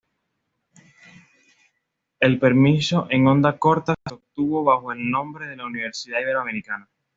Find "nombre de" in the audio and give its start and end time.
5.11-5.55